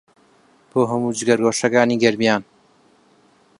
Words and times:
بۆ 0.69 0.81
هەموو 0.91 1.15
جگەرگۆشەکانی 1.17 2.01
گەرمیان 2.03 2.43